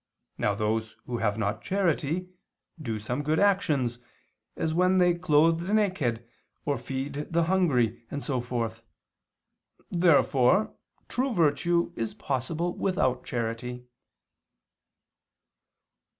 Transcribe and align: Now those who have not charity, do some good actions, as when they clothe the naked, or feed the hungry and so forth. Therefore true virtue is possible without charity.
Now 0.39 0.55
those 0.55 0.97
who 1.05 1.19
have 1.19 1.37
not 1.37 1.61
charity, 1.61 2.27
do 2.81 2.97
some 2.97 3.21
good 3.21 3.37
actions, 3.37 3.99
as 4.57 4.73
when 4.73 4.97
they 4.97 5.13
clothe 5.13 5.67
the 5.67 5.75
naked, 5.75 6.27
or 6.65 6.75
feed 6.79 7.27
the 7.31 7.43
hungry 7.43 8.01
and 8.09 8.23
so 8.23 8.39
forth. 8.41 8.81
Therefore 9.91 10.73
true 11.07 11.31
virtue 11.35 11.93
is 11.95 12.15
possible 12.15 12.73
without 12.75 13.23
charity. 13.23 13.85